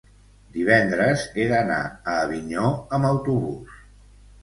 divendres 0.55 1.27
he 1.35 1.47
d'anar 1.53 1.79
a 1.85 2.17
Avinyó 2.25 2.75
amb 2.99 3.13
autobús. 3.15 3.81